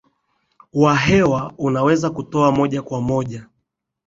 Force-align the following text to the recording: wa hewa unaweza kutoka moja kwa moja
wa 0.73 0.95
hewa 0.95 1.53
unaweza 1.57 2.09
kutoka 2.09 2.51
moja 2.51 2.81
kwa 2.81 3.01
moja 3.01 3.47